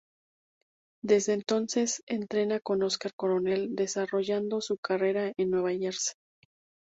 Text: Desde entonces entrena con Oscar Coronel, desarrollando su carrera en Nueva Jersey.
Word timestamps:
Desde 1.03 1.33
entonces 1.33 2.01
entrena 2.07 2.59
con 2.59 2.81
Oscar 2.81 3.13
Coronel, 3.15 3.75
desarrollando 3.75 4.59
su 4.59 4.79
carrera 4.79 5.31
en 5.37 5.51
Nueva 5.51 5.69
Jersey. 5.73 6.15